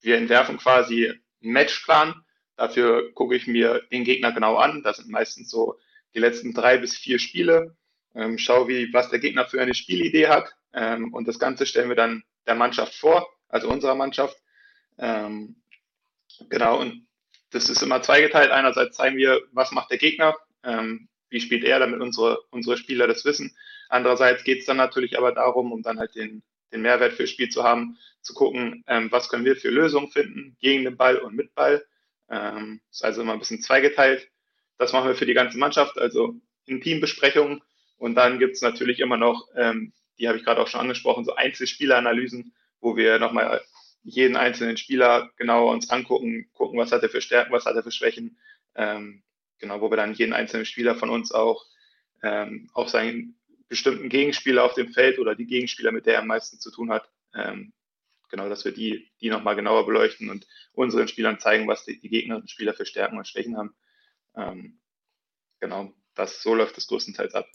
[0.00, 2.14] wir entwerfen quasi einen Matchplan.
[2.56, 4.82] Dafür gucke ich mir den Gegner genau an.
[4.84, 5.78] Das sind meistens so
[6.14, 7.76] die letzten drei bis vier Spiele.
[8.14, 10.54] Ähm, schau, wie, was der Gegner für eine Spielidee hat.
[10.72, 14.36] Ähm, und das Ganze stellen wir dann der Mannschaft vor, also unserer Mannschaft.
[14.98, 15.56] Ähm,
[16.48, 17.06] genau, und
[17.54, 18.50] das ist immer zweigeteilt.
[18.50, 23.06] Einerseits zeigen wir, was macht der Gegner, ähm, wie spielt er, damit unsere, unsere Spieler
[23.06, 23.56] das wissen.
[23.88, 27.48] Andererseits geht es dann natürlich aber darum, um dann halt den, den Mehrwert fürs Spiel
[27.48, 31.36] zu haben, zu gucken, ähm, was können wir für Lösungen finden, gegen den Ball und
[31.36, 31.84] mit Ball.
[32.28, 34.28] Ähm, ist also immer ein bisschen zweigeteilt.
[34.78, 36.34] Das machen wir für die ganze Mannschaft, also
[36.66, 37.62] in Teambesprechungen.
[37.98, 41.24] Und dann gibt es natürlich immer noch, ähm, die habe ich gerade auch schon angesprochen,
[41.24, 43.62] so Einzelspieleranalysen, wo wir nochmal
[44.04, 47.82] jeden einzelnen Spieler genauer uns angucken, gucken, was hat er für Stärken, was hat er
[47.82, 48.38] für Schwächen.
[48.74, 49.22] Ähm,
[49.58, 51.64] genau, wo wir dann jeden einzelnen Spieler von uns auch
[52.22, 53.36] ähm, auf seinen
[53.68, 56.90] bestimmten Gegenspieler auf dem Feld oder die Gegenspieler, mit der er am meisten zu tun
[56.90, 57.72] hat, ähm,
[58.28, 62.10] genau, dass wir die, die nochmal genauer beleuchten und unseren Spielern zeigen, was die, die
[62.10, 63.74] Gegner und Spieler für Stärken und Schwächen haben.
[64.36, 64.80] Ähm,
[65.60, 67.46] genau, das, so läuft es größtenteils ab.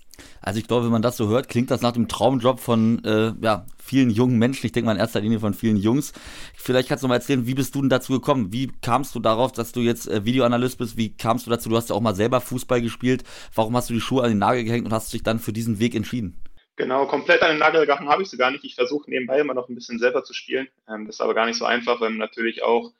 [0.41, 3.33] Also ich glaube, wenn man das so hört, klingt das nach dem Traumjob von äh,
[3.41, 4.65] ja, vielen jungen Menschen.
[4.65, 6.13] Ich denke mal in erster Linie von vielen Jungs.
[6.55, 8.51] Vielleicht kannst du mal erzählen, wie bist du denn dazu gekommen?
[8.51, 10.97] Wie kamst du darauf, dass du jetzt äh, Videoanalyst bist?
[10.97, 11.69] Wie kamst du dazu?
[11.69, 13.23] Du hast ja auch mal selber Fußball gespielt.
[13.55, 15.79] Warum hast du die Schuhe an den Nagel gehängt und hast dich dann für diesen
[15.79, 16.41] Weg entschieden?
[16.75, 18.63] Genau, komplett an den Nagel gehangen habe ich sie gar nicht.
[18.63, 20.67] Ich versuche nebenbei immer noch ein bisschen selber zu spielen.
[20.89, 22.93] Ähm, das ist aber gar nicht so einfach, weil man natürlich auch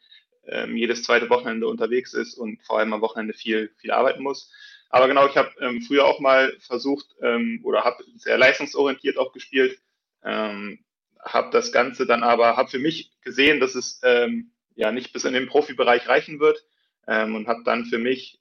[0.48, 4.52] ähm, jedes zweite Wochenende unterwegs ist und vor allem am Wochenende viel, viel arbeiten muss.
[4.90, 9.32] Aber genau, ich habe ähm, früher auch mal versucht ähm, oder habe sehr leistungsorientiert auch
[9.32, 9.80] gespielt,
[10.24, 10.84] ähm,
[11.24, 15.26] habe das Ganze dann aber, habe für mich gesehen, dass es ähm, ja nicht bis
[15.26, 16.66] in den Profibereich reichen wird
[17.08, 18.40] ähm, und habe dann für mich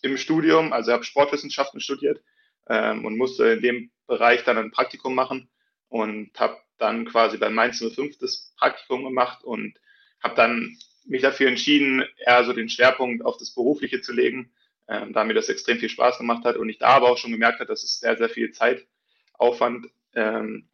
[0.00, 2.22] im Studium, also habe Sportwissenschaften studiert
[2.68, 5.50] ähm, und musste in dem Bereich dann ein Praktikum machen
[5.88, 9.78] und habe dann quasi bei Mainz 05 das Praktikum gemacht und
[10.22, 14.52] habe dann mich dafür entschieden, eher so den Schwerpunkt auf das Berufliche zu legen
[14.88, 17.32] ähm, da mir das extrem viel Spaß gemacht hat und ich da aber auch schon
[17.32, 20.68] gemerkt habe, dass es sehr, sehr viel Zeitaufwand, ähm,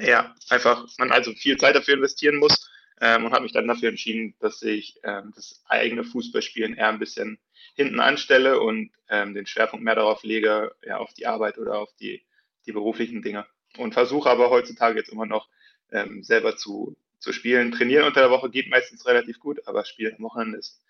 [0.00, 3.88] ja, einfach man also viel Zeit dafür investieren muss ähm, und habe mich dann dafür
[3.90, 7.38] entschieden, dass ich ähm, das eigene Fußballspielen eher ein bisschen
[7.74, 11.90] hinten anstelle und ähm, den Schwerpunkt mehr darauf lege, ja, auf die Arbeit oder auf
[12.00, 12.24] die,
[12.66, 13.46] die beruflichen Dinge.
[13.78, 15.48] Und versuche aber heutzutage jetzt immer noch
[15.90, 17.72] ähm, selber zu, zu spielen.
[17.72, 20.82] Trainieren unter der Woche geht meistens relativ gut, aber Spielen am Wochenende ist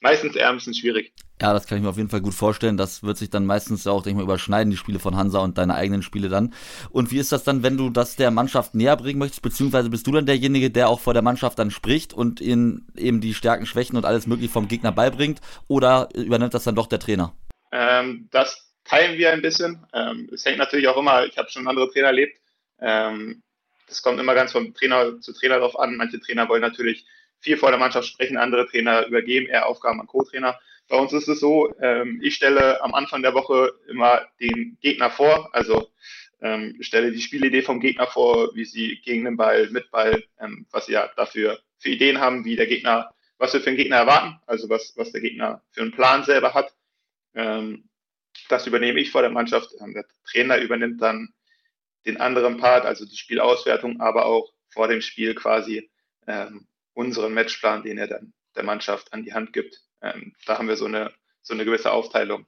[0.00, 1.12] meistens eher ein bisschen schwierig.
[1.40, 2.78] Ja, das kann ich mir auf jeden Fall gut vorstellen.
[2.78, 5.58] Das wird sich dann meistens auch, denke ich mal, überschneiden, die Spiele von Hansa und
[5.58, 6.54] deine eigenen Spiele dann.
[6.90, 10.06] Und wie ist das dann, wenn du das der Mannschaft näher bringen möchtest, beziehungsweise bist
[10.06, 13.66] du dann derjenige, der auch vor der Mannschaft dann spricht und ihnen eben die Stärken,
[13.66, 15.40] Schwächen und alles mögliche vom Gegner beibringt?
[15.68, 17.34] Oder übernimmt das dann doch der Trainer?
[17.70, 19.84] Ähm, das teilen wir ein bisschen.
[19.92, 22.40] Ähm, es hängt natürlich auch immer, ich habe schon andere Trainer erlebt.
[22.80, 23.42] Ähm,
[23.88, 25.96] das kommt immer ganz vom Trainer zu Trainer drauf an.
[25.96, 27.06] Manche Trainer wollen natürlich
[27.46, 30.58] viel vor der Mannschaft sprechen, andere Trainer übergeben eher Aufgaben an Co-Trainer.
[30.88, 35.10] Bei uns ist es so, ähm, ich stelle am Anfang der Woche immer den Gegner
[35.10, 35.88] vor, also
[36.42, 40.66] ähm, stelle die Spielidee vom Gegner vor, wie sie gegen den Ball, mit Ball, ähm,
[40.72, 43.98] was sie ja dafür für Ideen haben, wie der Gegner, was wir für den Gegner
[43.98, 46.74] erwarten, also was, was der Gegner für einen Plan selber hat.
[47.34, 47.88] Ähm,
[48.48, 49.70] das übernehme ich vor der Mannschaft.
[49.80, 51.32] Ähm, der Trainer übernimmt dann
[52.06, 55.88] den anderen Part, also die Spielauswertung, aber auch vor dem Spiel quasi
[56.26, 59.82] ähm, unseren Matchplan, den er dann der Mannschaft an die Hand gibt.
[60.00, 62.46] Ähm, da haben wir so eine, so eine gewisse Aufteilung,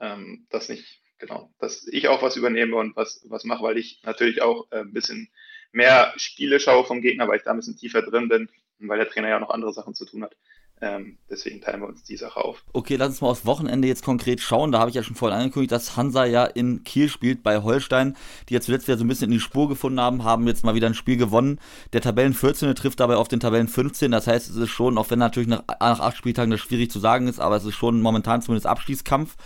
[0.00, 4.02] ähm, dass nicht, genau, dass ich auch was übernehme und was, was mache, weil ich
[4.02, 5.30] natürlich auch äh, ein bisschen
[5.70, 9.08] mehr Spiele schaue vom Gegner, weil ich da ein bisschen tiefer drin bin weil der
[9.08, 10.36] Trainer ja noch andere Sachen zu tun hat.
[10.80, 12.62] Ähm, deswegen teilen wir uns die Sache auf.
[12.72, 14.70] Okay, lass uns mal aufs Wochenende jetzt konkret schauen.
[14.70, 18.16] Da habe ich ja schon vorhin angekündigt, dass Hansa ja in Kiel spielt bei Holstein,
[18.48, 20.76] die ja zuletzt wieder so ein bisschen in die Spur gefunden haben, haben jetzt mal
[20.76, 21.58] wieder ein Spiel gewonnen.
[21.92, 22.72] Der Tabellen 14.
[22.76, 24.12] trifft dabei auf den Tabellen 15.
[24.12, 27.00] Das heißt, es ist schon, auch wenn natürlich nach, nach acht Spieltagen das schwierig zu
[27.00, 29.36] sagen ist, aber es ist schon momentan zumindest Abschließkampf.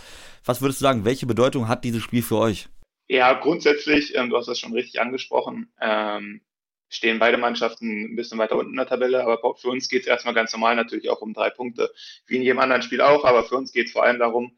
[0.45, 2.69] Was würdest du sagen, welche Bedeutung hat dieses Spiel für euch?
[3.07, 6.41] Ja, grundsätzlich, ähm, du hast das schon richtig angesprochen, ähm,
[6.93, 10.07] stehen beide Mannschaften ein bisschen weiter unten in der Tabelle, aber für uns geht es
[10.07, 11.91] erstmal ganz normal natürlich auch um drei Punkte,
[12.27, 14.57] wie in jedem anderen Spiel auch, aber für uns geht es vor allem darum,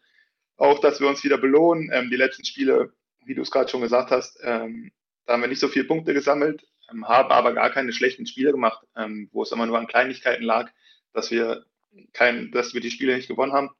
[0.58, 1.90] auch, dass wir uns wieder belohnen.
[1.94, 2.94] Ähm, die letzten Spiele,
[3.26, 4.92] wie du es gerade schon gesagt hast, ähm,
[5.26, 8.52] da haben wir nicht so viele Punkte gesammelt, ähm, haben aber gar keine schlechten Spiele
[8.52, 10.72] gemacht, ähm, wo es immer nur an Kleinigkeiten lag,
[11.14, 11.66] dass wir,
[12.14, 13.72] kein, dass wir die Spiele nicht gewonnen haben.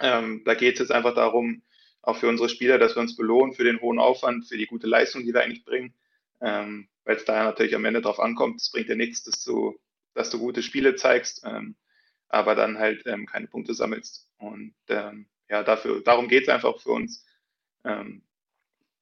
[0.00, 1.62] Ähm, da geht es jetzt einfach darum,
[2.02, 4.86] auch für unsere Spieler, dass wir uns belohnen für den hohen Aufwand, für die gute
[4.86, 5.94] Leistung, die wir eigentlich bringen.
[6.40, 9.78] Ähm, Weil es da natürlich am Ende drauf ankommt, es bringt dir nichts, dass du,
[10.14, 11.76] dass du gute Spiele zeigst, ähm,
[12.28, 14.28] aber dann halt ähm, keine Punkte sammelst.
[14.38, 17.26] Und ähm, ja, dafür, darum geht es einfach für uns,
[17.84, 18.24] ähm,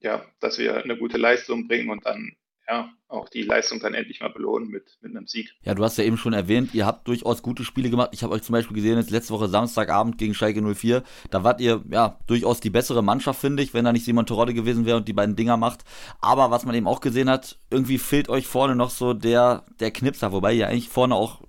[0.00, 2.36] ja, dass wir eine gute Leistung bringen und dann
[2.70, 5.52] ja, auch die Leistung dann endlich mal belohnen mit, mit einem Sieg.
[5.62, 8.11] Ja, du hast ja eben schon erwähnt, ihr habt durchaus gute Spiele gemacht.
[8.12, 11.02] Ich habe euch zum Beispiel gesehen, jetzt letzte Woche Samstagabend gegen Schalke 04.
[11.30, 14.54] Da wart ihr ja durchaus die bessere Mannschaft, finde ich, wenn da nicht Simon Terodde
[14.54, 15.85] gewesen wäre und die beiden Dinger macht.
[16.20, 19.90] Aber was man eben auch gesehen hat, irgendwie fehlt euch vorne noch so der, der
[19.90, 21.40] Knipser, wobei ihr eigentlich vorne auch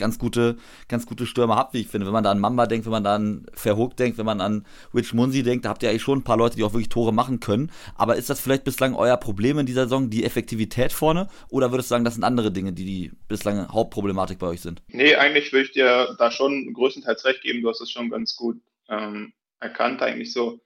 [0.00, 0.56] ganz gute,
[0.88, 2.06] ganz gute Stürmer habt, wie ich finde.
[2.06, 4.66] Wenn man da an Mamba denkt, wenn man da an Verhoek denkt, wenn man an
[4.92, 7.12] Rich Munsi denkt, da habt ihr eigentlich schon ein paar Leute, die auch wirklich Tore
[7.12, 7.70] machen können.
[7.94, 11.28] Aber ist das vielleicht bislang euer Problem in dieser Saison, die Effektivität vorne?
[11.50, 14.82] Oder würdest du sagen, das sind andere Dinge, die die bislang Hauptproblematik bei euch sind?
[14.88, 17.62] Nee, eigentlich würde ich dir da schon größtenteils recht geben.
[17.62, 20.60] Du hast es schon ganz gut ähm, erkannt, eigentlich so.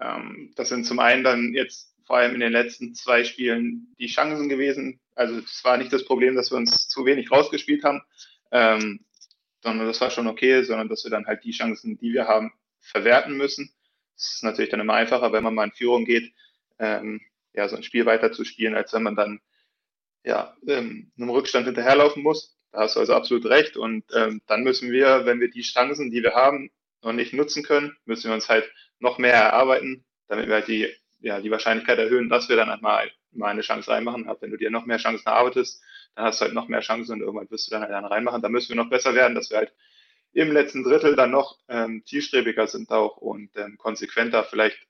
[0.00, 4.06] Ähm, das sind zum einen dann jetzt vor allem in den letzten zwei Spielen die
[4.06, 4.98] Chancen gewesen.
[5.14, 8.00] Also es war nicht das Problem, dass wir uns zu wenig rausgespielt haben,
[8.50, 9.04] ähm,
[9.62, 12.52] sondern das war schon okay, sondern dass wir dann halt die Chancen, die wir haben,
[12.80, 13.72] verwerten müssen.
[14.16, 16.32] Es ist natürlich dann immer einfacher, wenn man mal in Führung geht,
[16.78, 17.20] ähm,
[17.54, 19.40] ja, so ein Spiel weiter zu spielen, als wenn man dann
[20.24, 22.56] ja, ähm, einem Rückstand hinterherlaufen muss.
[22.72, 23.76] Da hast du also absolut recht.
[23.76, 26.70] Und ähm, dann müssen wir, wenn wir die Chancen, die wir haben,
[27.02, 30.92] noch nicht nutzen können, müssen wir uns halt noch mehr erarbeiten, damit wir halt die,
[31.20, 34.28] ja, die Wahrscheinlichkeit erhöhen, dass wir dann halt mal, mal eine Chance reinmachen.
[34.28, 35.82] Aber wenn du dir noch mehr Chancen erarbeitest,
[36.18, 38.42] dann hast du halt noch mehr Chancen und irgendwann wirst du dann halt einen reinmachen.
[38.42, 39.72] Da müssen wir noch besser werden, dass wir halt
[40.32, 44.84] im letzten Drittel dann noch ähm, zielstrebiger sind auch und ähm, konsequenter vielleicht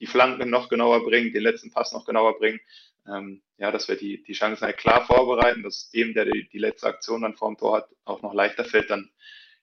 [0.00, 2.60] die Flanken noch genauer bringen, den letzten Pass noch genauer bringen.
[3.06, 6.58] Ähm, ja, dass wir die, die Chancen halt klar vorbereiten, dass dem, der die, die
[6.58, 9.10] letzte Aktion dann vorm Tor hat, auch noch leichter fällt, dann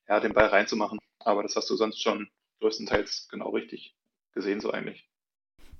[0.08, 0.98] ja, den Ball reinzumachen.
[1.20, 2.32] Aber das hast du sonst schon
[2.62, 3.96] größtenteils genau richtig
[4.34, 5.08] gesehen, so eigentlich.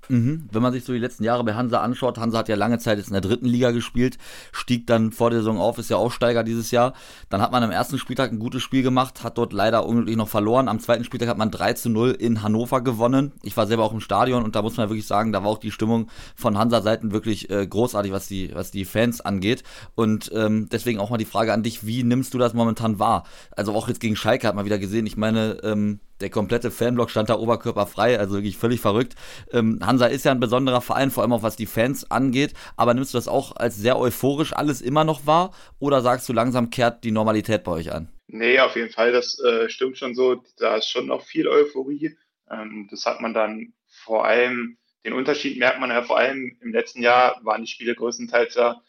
[0.10, 0.48] Mhm.
[0.52, 2.98] Wenn man sich so die letzten Jahre bei Hansa anschaut, Hansa hat ja lange Zeit
[2.98, 4.18] jetzt in der dritten Liga gespielt,
[4.52, 6.94] stieg dann vor der Saison auf, ist ja Aufsteiger dieses Jahr.
[7.30, 10.28] Dann hat man am ersten Spieltag ein gutes Spiel gemacht, hat dort leider unglücklich noch
[10.28, 10.68] verloren.
[10.68, 13.32] Am zweiten Spieltag hat man 3 zu 0 in Hannover gewonnen.
[13.44, 15.60] Ich war selber auch im Stadion und da muss man wirklich sagen, da war auch
[15.60, 19.64] die Stimmung von Hansa-Seiten wirklich äh, großartig, was die, was die Fans angeht.
[19.96, 23.24] Und ähm, deswegen auch mal die Frage an dich, wie nimmst du das momentan wahr?
[23.56, 27.10] Also auch jetzt gegen Schalke hat man wieder gesehen, ich meine, ähm, der komplette Fanblock
[27.10, 29.16] stand da oberkörperfrei, also wirklich völlig verrückt.
[29.52, 32.94] Ähm, Hansa ist ja ein besonderer Verein, vor allem auch was die Fans angeht, aber
[32.94, 36.70] nimmst du das auch als sehr euphorisch alles immer noch wahr oder sagst du langsam
[36.70, 38.10] kehrt die Normalität bei euch an?
[38.28, 40.42] Nee, auf jeden Fall, das äh, stimmt schon so.
[40.58, 42.18] Da ist schon noch viel Euphorie.
[42.50, 46.72] Ähm, das hat man dann vor allem, den Unterschied merkt man ja vor allem im
[46.72, 48.82] letzten Jahr waren die Spiele größtenteils ja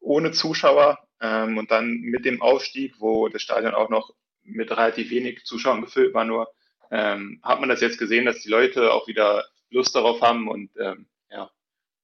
[0.00, 4.14] ohne Zuschauer ähm, und dann mit dem Aufstieg, wo das Stadion auch noch
[4.46, 6.48] mit relativ wenig Zuschauern gefüllt war, nur
[6.90, 10.70] ähm, hat man das jetzt gesehen, dass die Leute auch wieder Lust darauf haben und
[10.78, 11.50] ähm, ja,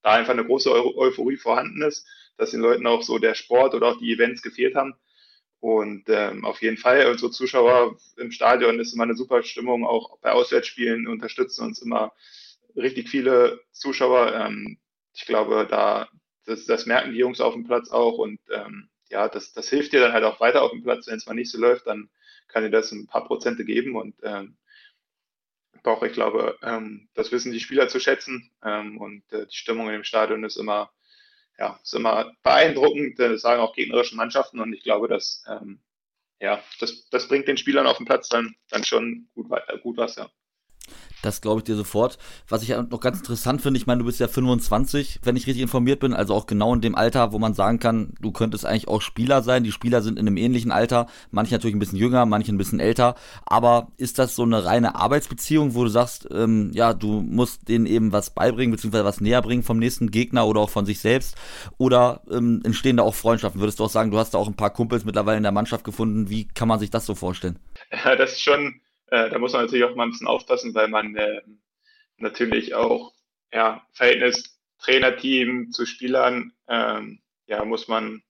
[0.02, 3.74] da einfach eine große Eu Euphorie vorhanden ist, dass den Leuten auch so der Sport
[3.74, 4.94] oder auch die Events gefehlt haben.
[5.61, 10.18] Und ähm, auf jeden Fall, unsere Zuschauer im Stadion ist immer eine super Stimmung, auch
[10.18, 12.12] bei Auswärtsspielen unterstützen uns immer
[12.74, 14.35] richtig viele Zuschauer.
[14.35, 14.78] Ähm,
[15.14, 16.09] ich glaube, da
[16.46, 19.92] das, das merken die Jungs auf dem Platz auch und ähm, ja, das, das hilft
[19.92, 21.07] dir dann halt auch weiter auf dem Platz.
[21.07, 22.09] Wenn es mal nicht so läuft, dann
[22.53, 24.57] kann dir das ein paar Prozente geben und ähm,
[25.83, 29.88] doch, ich glaube, ähm, das wissen die Spieler zu schätzen ähm, und äh, die Stimmung
[29.88, 30.93] in dem Stadion ist immer,
[31.59, 35.83] ja, ist immer beeindruckend, das sagen auch gegnerische Mannschaften und ich glaube, dass, ähm,
[36.41, 39.49] ja, das, das bringt den Spielern auf dem Platz dann, dann schon gut,
[39.83, 40.31] gut was, ja.
[41.22, 42.18] Das glaube ich dir sofort.
[42.48, 45.62] Was ich noch ganz interessant finde, ich meine, du bist ja 25, wenn ich richtig
[45.62, 48.88] informiert bin, also auch genau in dem Alter, wo man sagen kann, du könntest eigentlich
[48.88, 49.62] auch Spieler sein.
[49.62, 52.80] Die Spieler sind in einem ähnlichen Alter, manche natürlich ein bisschen jünger, manche ein bisschen
[52.80, 53.14] älter.
[53.46, 57.87] Aber ist das so eine reine Arbeitsbeziehung, wo du sagst, ähm, ja, du musst denen
[57.87, 61.37] eben was beibringen, beziehungsweise was näher bringen vom nächsten Gegner oder auch von sich selbst?
[61.78, 63.61] Oder ähm, entstehen da auch Freundschaften?
[63.61, 65.85] Würdest du auch sagen, du hast da auch ein paar Kumpels mittlerweile in der Mannschaft
[65.85, 66.28] gefunden?
[66.28, 67.58] Wie kann man sich das so vorstellen?
[68.04, 68.80] Ja, das ist schon
[69.12, 71.42] äh, da muss man natürlich auch mal ein bisschen aufpassen, weil man äh,
[72.16, 73.12] natürlich auch
[73.53, 78.22] ja, Verhältnis Trainerteam zu Spielern, ähm, ja, muss man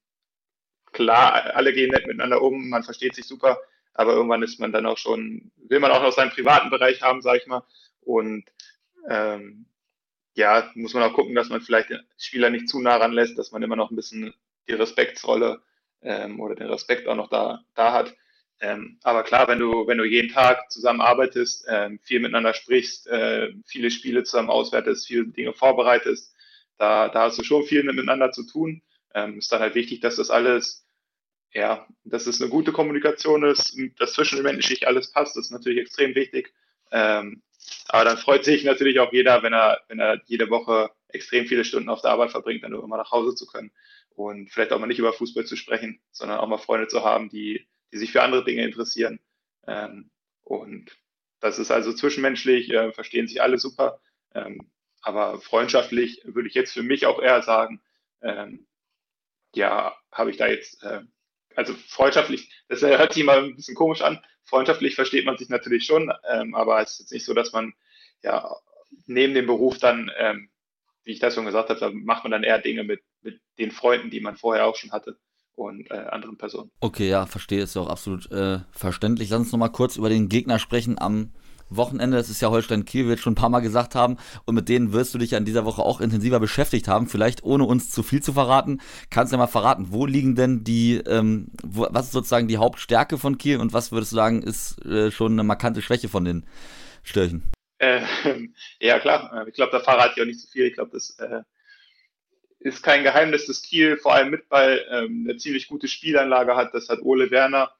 [0.92, 3.58] klar, alle gehen nett miteinander um, man versteht sich super,
[3.94, 7.22] aber irgendwann ist man dann auch schon, will man auch noch seinen privaten Bereich haben,
[7.22, 7.62] sag ich mal.
[8.00, 8.44] Und
[9.08, 9.66] ähm,
[10.34, 13.52] ja, muss man auch gucken, dass man vielleicht den Spieler nicht zu nah ranlässt, dass
[13.52, 14.34] man immer noch ein bisschen
[14.68, 15.62] die Respektsrolle
[16.02, 18.14] ähm, oder den Respekt auch noch da, da hat.
[18.62, 23.08] Ähm, aber klar, wenn du, wenn du jeden Tag zusammen arbeitest, ähm, viel miteinander sprichst,
[23.08, 26.32] äh, viele Spiele zusammen auswertest, viele Dinge vorbereitest,
[26.78, 28.82] da, da hast du schon viel miteinander zu tun.
[29.14, 30.86] Ähm, ist dann halt wichtig, dass das alles,
[31.52, 36.14] ja, dass es eine gute Kommunikation ist, dass zwischenmenschlich alles passt, das ist natürlich extrem
[36.14, 36.54] wichtig.
[36.92, 37.42] Ähm,
[37.88, 41.64] aber dann freut sich natürlich auch jeder, wenn er, wenn er jede Woche extrem viele
[41.64, 43.72] Stunden auf der Arbeit verbringt, dann nur immer nach Hause zu können
[44.14, 47.28] und vielleicht auch mal nicht über Fußball zu sprechen, sondern auch mal Freunde zu haben,
[47.28, 49.20] die, die sich für andere Dinge interessieren.
[49.66, 50.10] Ähm,
[50.42, 50.90] und
[51.40, 54.00] das ist also zwischenmenschlich, äh, verstehen sich alle super.
[54.34, 54.70] Ähm,
[55.02, 57.82] aber freundschaftlich würde ich jetzt für mich auch eher sagen,
[58.22, 58.66] ähm,
[59.54, 61.02] ja, habe ich da jetzt, äh,
[61.54, 64.24] also freundschaftlich, das hört sich mal ein bisschen komisch an.
[64.44, 67.74] Freundschaftlich versteht man sich natürlich schon, ähm, aber es ist jetzt nicht so, dass man
[68.22, 68.56] ja
[69.06, 70.50] neben dem Beruf dann, ähm,
[71.04, 73.70] wie ich das schon gesagt habe, da macht man dann eher Dinge mit, mit den
[73.72, 75.18] Freunden, die man vorher auch schon hatte
[75.54, 76.70] und äh, anderen Personen.
[76.80, 79.30] Okay, ja, verstehe, ist ja auch absolut äh, verständlich.
[79.30, 81.32] Lass uns nochmal kurz über den Gegner sprechen am
[81.76, 82.16] Wochenende.
[82.16, 84.16] Das ist ja Holstein Kiel, wie wir jetzt schon ein paar Mal gesagt haben.
[84.44, 87.06] Und mit denen wirst du dich ja in dieser Woche auch intensiver beschäftigt haben.
[87.06, 88.80] Vielleicht ohne uns zu viel zu verraten.
[89.10, 92.58] Kannst du ja mal verraten, wo liegen denn die, ähm, wo, was ist sozusagen die
[92.58, 96.24] Hauptstärke von Kiel und was würdest du sagen, ist äh, schon eine markante Schwäche von
[96.24, 96.46] den
[97.02, 97.42] Störchen?
[97.78, 98.02] Äh,
[98.80, 99.46] ja, klar.
[99.48, 100.66] Ich glaube, da verrate ich auch nicht so viel.
[100.66, 101.42] Ich glaube, das äh,
[102.62, 106.74] ist kein Geheimnis, dass Kiel vor allem mit Ball ähm, eine ziemlich gute Spielanlage hat.
[106.74, 107.74] Das hat Ole Werner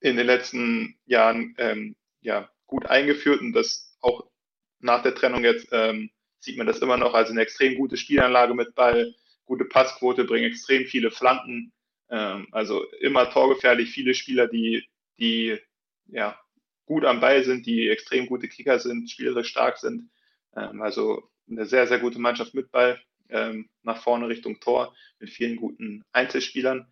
[0.00, 4.30] in den letzten Jahren ähm, ja, gut eingeführt und das auch
[4.78, 7.12] nach der Trennung jetzt ähm, sieht man das immer noch.
[7.12, 11.72] Also eine extrem gute Spielanlage mit Ball, gute Passquote, bringen extrem viele Flanken.
[12.08, 15.58] Ähm, also immer torgefährlich, viele Spieler, die, die
[16.06, 16.40] ja,
[16.86, 20.10] gut am Ball sind, die extrem gute Kicker sind, spielerisch stark sind.
[20.56, 22.98] Ähm, also eine sehr, sehr gute Mannschaft mit Ball
[23.30, 26.86] ähm, nach vorne Richtung Tor mit vielen guten Einzelspielern.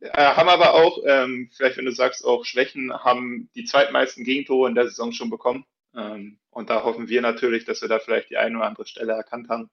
[0.00, 4.68] Äh, haben aber auch, ähm, vielleicht wenn du sagst, auch Schwächen, haben die zweitmeisten Gegentore
[4.68, 5.64] in der Saison schon bekommen.
[5.94, 9.12] Ähm, und da hoffen wir natürlich, dass wir da vielleicht die eine oder andere Stelle
[9.12, 9.70] erkannt haben,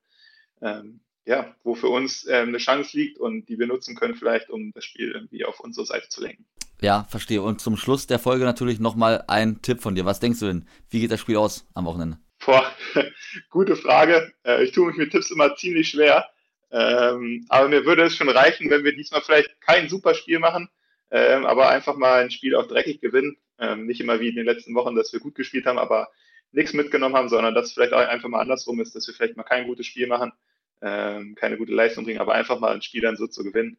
[0.62, 4.50] ähm, ja, wo für uns ähm, eine Chance liegt und die wir nutzen können, vielleicht,
[4.50, 6.46] um das Spiel irgendwie auf unsere Seite zu lenken.
[6.82, 7.42] Ja, verstehe.
[7.42, 10.06] Und zum Schluss der Folge natürlich nochmal ein Tipp von dir.
[10.06, 10.66] Was denkst du denn?
[10.90, 12.18] Wie geht das Spiel aus am Wochenende?
[12.46, 12.76] Boah,
[13.50, 14.34] gute Frage.
[14.44, 16.30] Äh, ich tue mich mit Tipps immer ziemlich schwer.
[16.72, 20.70] Ähm, aber mir würde es schon reichen, wenn wir diesmal vielleicht kein super Spiel machen,
[21.12, 23.38] ähm, aber einfach mal ein Spiel auch dreckig gewinnen.
[23.60, 26.10] Ähm, nicht immer wie in den letzten Wochen, dass wir gut gespielt haben, aber
[26.52, 29.38] nichts mitgenommen haben, sondern dass es vielleicht auch einfach mal andersrum ist, dass wir vielleicht
[29.38, 30.34] mal kein gutes Spiel machen,
[30.82, 33.78] keine gute Leistung bringen, aber einfach mal ein Spiel dann so zu gewinnen.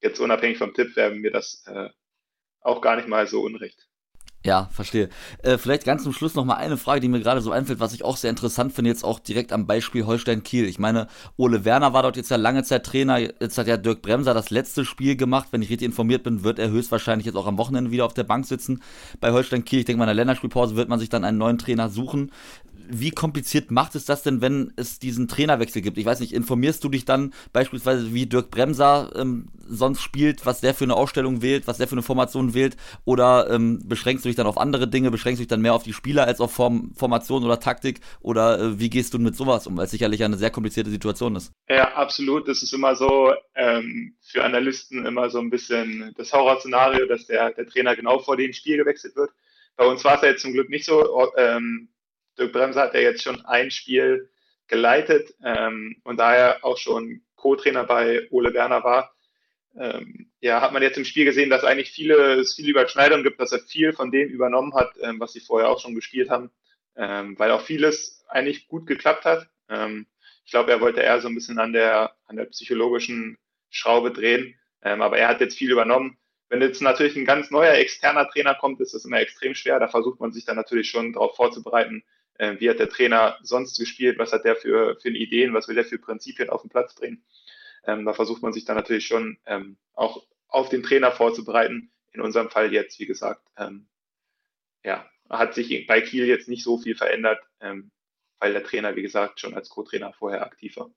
[0.00, 1.90] Jetzt unabhängig vom Tipp wäre mir das äh,
[2.60, 3.89] auch gar nicht mal so unrecht.
[4.42, 5.10] Ja, verstehe.
[5.42, 7.92] Äh, vielleicht ganz zum Schluss noch mal eine Frage, die mir gerade so einfällt, was
[7.92, 10.64] ich auch sehr interessant finde, jetzt auch direkt am Beispiel Holstein-Kiel.
[10.64, 13.18] Ich meine, Ole Werner war dort jetzt ja lange Zeit Trainer.
[13.18, 15.48] Jetzt hat ja Dirk Bremser das letzte Spiel gemacht.
[15.50, 18.24] Wenn ich richtig informiert bin, wird er höchstwahrscheinlich jetzt auch am Wochenende wieder auf der
[18.24, 18.82] Bank sitzen
[19.20, 19.80] bei Holstein-Kiel.
[19.80, 22.30] Ich denke mal, in der Länderspielpause wird man sich dann einen neuen Trainer suchen
[22.90, 25.96] wie kompliziert macht es das denn, wenn es diesen Trainerwechsel gibt?
[25.96, 30.60] Ich weiß nicht, informierst du dich dann beispielsweise, wie Dirk Bremser ähm, sonst spielt, was
[30.60, 32.76] der für eine Ausstellung wählt, was der für eine Formation wählt?
[33.04, 35.82] Oder ähm, beschränkst du dich dann auf andere Dinge, beschränkst du dich dann mehr auf
[35.82, 38.00] die Spieler als auf Form, Formation oder Taktik?
[38.20, 39.76] Oder äh, wie gehst du mit sowas um?
[39.76, 41.52] Weil es sicherlich eine sehr komplizierte Situation ist.
[41.68, 42.48] Ja, absolut.
[42.48, 47.52] Das ist immer so ähm, für Analysten immer so ein bisschen das Horrorszenario, dass der,
[47.52, 49.30] der Trainer genau vor dem Spiel gewechselt wird.
[49.76, 51.32] Bei uns war es ja jetzt zum Glück nicht so.
[51.36, 51.88] Ähm,
[52.38, 54.30] Dirk Bremser hat ja jetzt schon ein Spiel
[54.66, 59.14] geleitet ähm, und daher auch schon Co-Trainer bei Ole Werner war.
[59.76, 63.40] Ähm, ja, hat man jetzt im Spiel gesehen, dass eigentlich viele, es viele Überschneidungen gibt,
[63.40, 66.50] dass er viel von dem übernommen hat, ähm, was sie vorher auch schon gespielt haben,
[66.96, 69.48] ähm, weil auch vieles eigentlich gut geklappt hat.
[69.68, 70.06] Ähm,
[70.44, 74.58] ich glaube, er wollte eher so ein bisschen an der, an der psychologischen Schraube drehen,
[74.82, 76.16] ähm, aber er hat jetzt viel übernommen.
[76.48, 79.78] Wenn jetzt natürlich ein ganz neuer externer Trainer kommt, ist das immer extrem schwer.
[79.78, 82.02] Da versucht man sich dann natürlich schon darauf vorzubereiten,
[82.38, 85.76] äh, wie hat der Trainer sonst gespielt, was hat der für, für Ideen, was will
[85.76, 87.22] der für Prinzipien auf den Platz bringen.
[87.84, 91.92] Ähm, da versucht man sich dann natürlich schon ähm, auch auf den Trainer vorzubereiten.
[92.12, 93.88] In unserem Fall jetzt, wie gesagt, ähm,
[94.84, 97.90] ja, hat sich bei Kiel jetzt nicht so viel verändert, ähm,
[98.38, 100.90] weil der Trainer, wie gesagt, schon als Co-Trainer vorher aktiv war.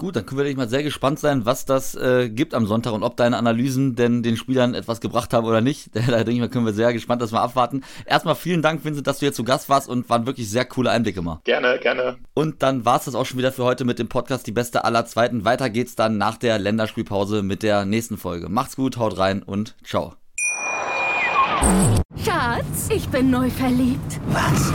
[0.00, 3.02] Gut, dann können wir mal sehr gespannt sein, was das äh, gibt am Sonntag und
[3.02, 5.90] ob deine Analysen denn den Spielern etwas gebracht haben oder nicht.
[6.08, 7.82] Da denke ich mal, können wir sehr gespannt das mal abwarten.
[8.06, 10.90] Erstmal vielen Dank, Vincent, dass du hier zu Gast warst und waren wirklich sehr coole
[10.90, 11.40] Einblicke mal.
[11.42, 12.16] Gerne, gerne.
[12.32, 14.84] Und dann war es das auch schon wieder für heute mit dem Podcast Die Beste
[14.84, 15.44] aller Zweiten.
[15.44, 18.48] Weiter geht's dann nach der Länderspielpause mit der nächsten Folge.
[18.48, 20.14] Macht's gut, haut rein und ciao.
[22.24, 24.20] Schatz, ich bin neu verliebt.
[24.28, 24.72] Was?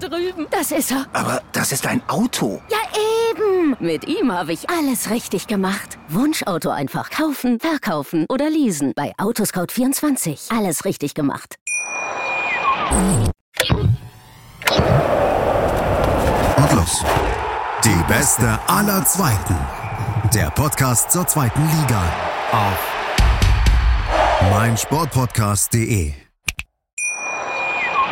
[0.00, 0.46] Drüben.
[0.50, 1.06] Das ist er.
[1.12, 2.60] Aber das ist ein Auto.
[2.70, 3.20] Ja, eben.
[3.30, 3.76] eben.
[3.80, 5.98] Mit ihm habe ich alles richtig gemacht.
[6.08, 8.92] Wunschauto einfach kaufen, verkaufen oder leasen.
[8.94, 10.56] Bei Autoscout24.
[10.56, 11.56] Alles richtig gemacht.
[16.56, 17.04] Und los.
[17.84, 19.56] Die beste aller Zweiten.
[20.34, 22.02] Der Podcast zur zweiten Liga.
[22.52, 22.78] Auf
[24.52, 26.29] meinsportpodcast.de.